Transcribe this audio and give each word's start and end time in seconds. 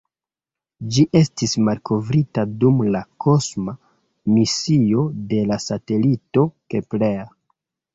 Ĝi 0.95 1.03
estis 1.19 1.53
malkovrita 1.67 2.47
dum 2.65 2.83
la 2.97 3.03
kosma 3.27 3.77
misio 4.35 5.09
de 5.33 5.47
la 5.55 5.63
satelito 5.71 6.53
Kepler. 6.75 7.27